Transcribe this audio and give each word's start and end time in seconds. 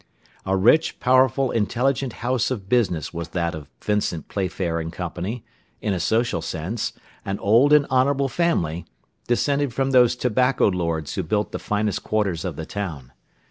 A 0.47 0.57
rich, 0.57 0.99
powerful, 0.99 1.51
intelligent 1.51 2.11
house 2.25 2.49
of 2.49 2.67
business 2.67 3.13
was 3.13 3.27
that 3.37 3.53
of 3.53 3.69
Vincent 3.81 4.29
Playfair 4.29 4.83
& 4.89 4.91
Co., 4.91 5.13
in 5.79 5.93
a 5.93 5.99
social 5.99 6.41
sense, 6.41 6.93
an 7.23 7.37
old 7.37 7.71
and 7.71 7.85
honourable 7.85 8.27
family, 8.27 8.87
descended 9.27 9.75
from 9.75 9.91
those 9.91 10.15
tobacco 10.15 10.69
lords 10.69 11.13
who 11.13 11.21
built 11.21 11.51
the 11.51 11.59
finest 11.59 12.01
quarters 12.03 12.43
of 12.43 12.55
the 12.55 12.65
town. 12.65 13.11